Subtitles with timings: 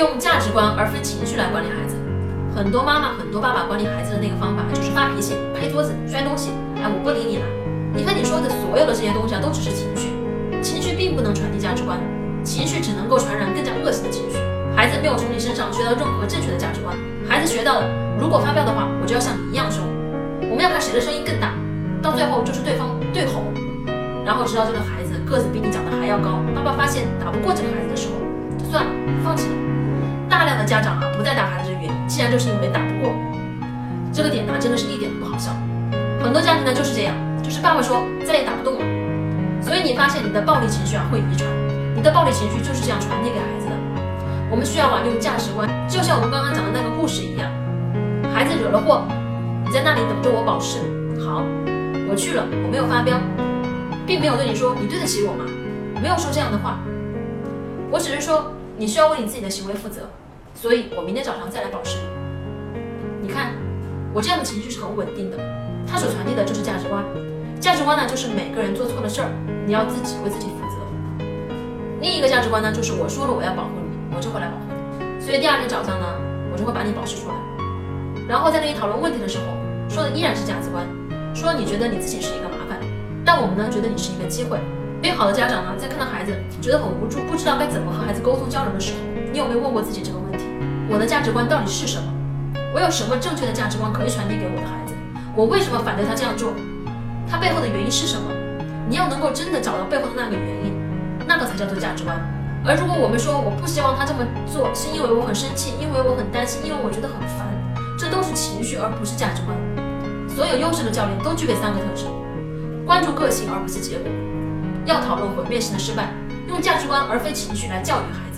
[0.00, 1.94] 用价值观而非情绪来管理孩子。
[2.56, 6.50] 很多妈妈、很多爸爸管理孩子的那个方法就是发脾气、拍桌子、摔东西。
[6.80, 7.44] 哎，我不理你了。
[7.92, 10.08] 你看你说的所有的这些东西啊，都只是情绪，
[10.64, 12.00] 情绪并不能传递价值观，
[12.42, 14.40] 情绪只能够传染更加恶性的情绪。
[14.74, 16.96] 孩子没有从你身上学到任何正确的价值观。
[17.28, 17.86] 孩子学到了，
[18.18, 19.84] 如果发飙的话，我就要像你一样凶。
[20.48, 21.52] 我们要看谁的声音更大，
[22.00, 23.44] 到最后就是对方对吼，
[24.24, 28.16] 然后直到这个孩子个子比你长得还要高，爸爸发现打不过这个孩子的时候，
[28.56, 28.90] 就算了，
[29.22, 29.59] 放弃了。
[30.60, 33.14] 的家长啊不再打孩子的原因，竟然就是因为打不过。
[34.12, 35.50] 这个点呢，真的是一点都不好笑。
[36.22, 38.84] 很多家庭呢就是这样，就是爸爸说再也打不动了，
[39.62, 41.48] 所以你发现你的暴力情绪啊会遗传，
[41.96, 43.72] 你的暴力情绪就是这样传递给孩子的。
[44.50, 47.48] 我们需要啊用价值观，就像我们刚刚讲的那个故事一样，
[48.34, 49.04] 孩子惹了祸，
[49.64, 50.80] 你在那里等着我保释。
[51.24, 51.42] 好，
[52.10, 53.18] 我去了，我没有发飙，
[54.06, 55.44] 并没有对你说你对得起我吗？
[56.02, 56.80] 没有说这样的话，
[57.90, 60.08] 我只是说你需要为你自己的行为负责，
[60.60, 61.96] 所以我明天早上再来保持
[63.22, 63.28] 你。
[63.28, 63.54] 看，
[64.12, 65.38] 我这样的情绪是很稳定的。
[65.88, 67.02] 它所传递的就是价值观，
[67.58, 69.32] 价值观呢就是每个人做错了事儿，
[69.64, 70.76] 你要自己为自己负责。
[72.02, 75.24] 另一个价值观呢就是我说了我要保护你，我就会来保护你。
[75.24, 76.04] 所以第二天早上呢，
[76.52, 77.34] 我就会把你保释出来。
[78.28, 79.56] 然后在跟你讨论问题的时候，
[79.88, 80.84] 说的依然是价值观，
[81.32, 82.76] 说你觉得你自己是一个麻烦，
[83.24, 84.60] 但我们呢觉得你是一个机会。
[85.00, 89.00] 因为好的家长呢，在看到孩子觉得很无助，不知道该怎么和孩子沟通交流的时候，
[89.32, 90.29] 你有没有问过自己这个问题？
[90.90, 92.12] 我的价值观到底是什么？
[92.74, 94.94] 我有什么正确的价值观可以传递给我的孩子？
[95.36, 96.52] 我为什么反对他这样做？
[97.30, 98.26] 他背后的原因是什么？
[98.88, 100.74] 你要能够真的找到背后的那个原因，
[101.28, 102.18] 那个才叫做价值观。
[102.66, 107.46] 而如果我们说我不希望他这么做，是因为我很生气，因为我很担心，因为我觉得很烦，
[107.96, 109.54] 这都是情绪而不是价值观。
[110.26, 112.06] 所有优秀的教练都具备三个特质：
[112.84, 114.10] 关注个性而不是结果，
[114.86, 116.10] 要讨论毁灭性的失败，
[116.48, 118.29] 用价值观而非情绪来教育孩子。